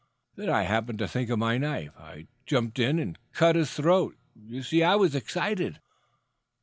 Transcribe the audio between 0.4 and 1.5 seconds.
I happened to think of